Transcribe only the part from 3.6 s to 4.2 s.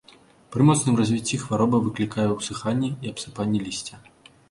лісця.